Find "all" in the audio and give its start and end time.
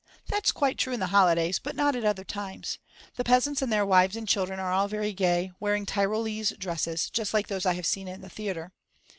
4.73-4.87